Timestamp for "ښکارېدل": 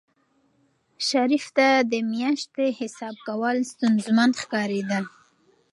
4.41-5.03